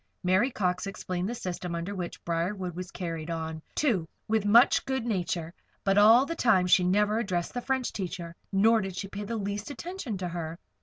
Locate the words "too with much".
3.75-4.83